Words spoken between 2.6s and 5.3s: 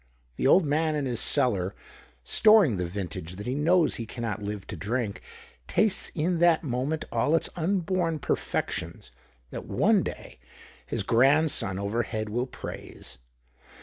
the vintage that he knows he cannot live to drink,